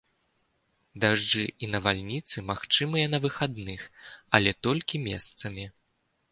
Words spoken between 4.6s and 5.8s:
толькі месцамі.